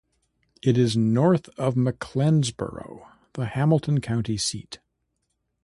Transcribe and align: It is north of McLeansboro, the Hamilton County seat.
It 0.63 0.79
is 0.79 0.97
north 0.97 1.47
of 1.59 1.75
McLeansboro, 1.75 3.05
the 3.33 3.45
Hamilton 3.45 4.01
County 4.01 4.35
seat. 4.35 4.79